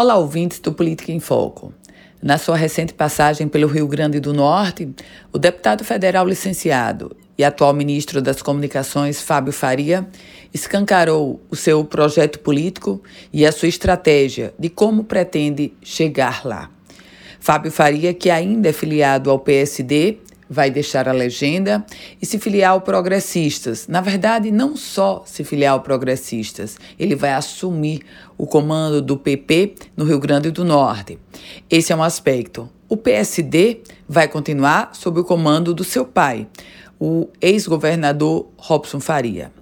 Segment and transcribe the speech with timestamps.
[0.00, 1.74] Olá, ouvintes do Política em Foco.
[2.22, 4.88] Na sua recente passagem pelo Rio Grande do Norte,
[5.32, 10.06] o deputado federal licenciado e atual ministro das Comunicações, Fábio Faria,
[10.54, 16.70] escancarou o seu projeto político e a sua estratégia de como pretende chegar lá.
[17.40, 20.18] Fábio Faria, que ainda é filiado ao PSD,
[20.48, 21.84] vai deixar a legenda
[22.20, 23.86] e se filiar ao Progressistas.
[23.86, 28.02] Na verdade, não só se filiar ao Progressistas, ele vai assumir
[28.36, 31.18] o comando do PP no Rio Grande do Norte.
[31.68, 32.68] Esse é um aspecto.
[32.88, 36.46] O PSD vai continuar sob o comando do seu pai,
[36.98, 39.52] o ex-governador Robson Faria.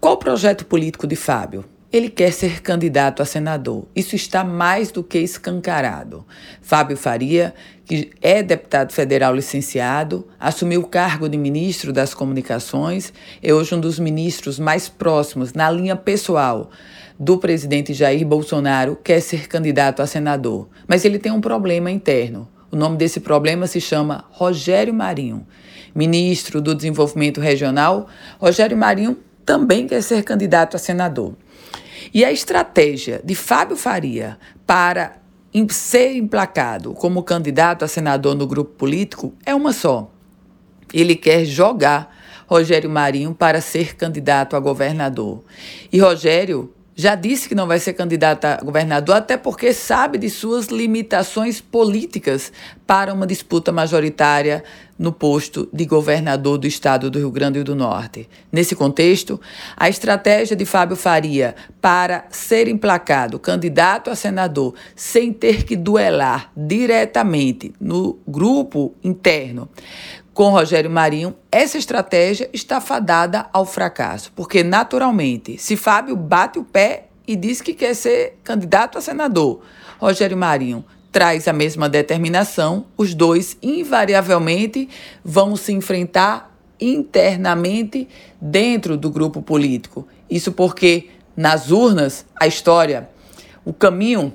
[0.00, 1.64] Qual o projeto político de Fábio?
[1.92, 3.86] Ele quer ser candidato a senador.
[3.94, 6.24] Isso está mais do que escancarado.
[6.62, 13.52] Fábio Faria, que é deputado federal licenciado, assumiu o cargo de ministro das Comunicações, é
[13.52, 16.70] hoje um dos ministros mais próximos, na linha pessoal,
[17.20, 20.70] do presidente Jair Bolsonaro, quer ser candidato a senador.
[20.88, 22.48] Mas ele tem um problema interno.
[22.70, 25.46] O nome desse problema se chama Rogério Marinho.
[25.94, 28.08] Ministro do Desenvolvimento Regional,
[28.40, 31.34] Rogério Marinho também quer ser candidato a senador.
[32.12, 35.20] E a estratégia de Fábio Faria para
[35.68, 40.10] ser emplacado como candidato a senador no grupo político é uma só.
[40.92, 42.14] Ele quer jogar
[42.46, 45.42] Rogério Marinho para ser candidato a governador.
[45.92, 50.28] E Rogério já disse que não vai ser candidato a governador, até porque sabe de
[50.28, 52.52] suas limitações políticas
[52.92, 54.62] para uma disputa majoritária
[54.98, 58.28] no posto de governador do estado do Rio Grande do Norte.
[58.52, 59.40] Nesse contexto,
[59.74, 66.52] a estratégia de Fábio Faria para ser emplacado candidato a senador sem ter que duelar
[66.54, 69.70] diretamente no grupo interno
[70.34, 76.64] com Rogério Marinho, essa estratégia está fadada ao fracasso, porque naturalmente, se Fábio bate o
[76.64, 79.62] pé e diz que quer ser candidato a senador,
[79.98, 84.88] Rogério Marinho traz a mesma determinação, os dois invariavelmente
[85.22, 86.50] vão se enfrentar
[86.80, 88.08] internamente
[88.40, 90.08] dentro do grupo político.
[90.28, 93.08] Isso porque nas urnas a história,
[93.64, 94.32] o caminho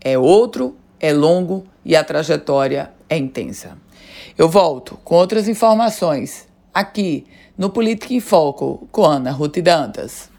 [0.00, 3.78] é outro, é longo e a trajetória é intensa.
[4.36, 7.26] Eu volto com outras informações aqui
[7.56, 10.30] no Política em Foco com Ana Ruth Dantas.